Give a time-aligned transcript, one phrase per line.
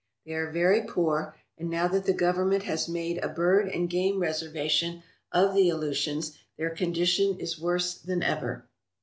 [0.25, 4.19] They are very poor, and now that the Government has made a bird and game
[4.19, 8.65] reservation of the Aleutians, their condition is worse than ever.